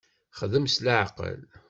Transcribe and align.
Xdem 0.39 0.65
s 0.73 0.75
leɛqel. 0.85 1.41